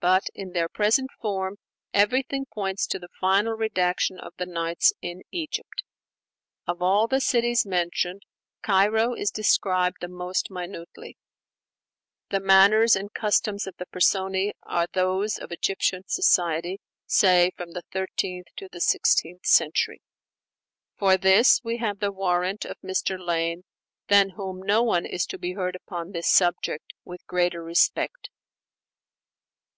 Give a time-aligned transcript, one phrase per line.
[0.00, 1.56] But in their present form,
[1.92, 5.82] everything points to the final redaction of the 'Nights' in Egypt.
[6.68, 8.22] Of all the cities mentioned,
[8.62, 11.18] Cairo is described the most minutely;
[12.30, 17.82] the manners and customs of the personæ are those of Egyptian society say from the
[17.90, 20.00] thirteenth to the sixteenth century.
[20.96, 23.18] For this we have the warrant of Mr.
[23.18, 23.64] Lane,
[24.06, 28.28] than whom no one is to be heard upon this subject with greater respect.